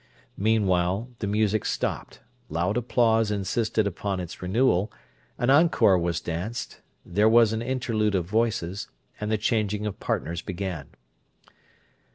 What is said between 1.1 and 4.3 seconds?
the music stopped; loud applause insisted upon